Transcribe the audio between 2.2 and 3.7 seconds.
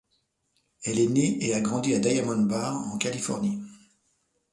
Bar en Californie.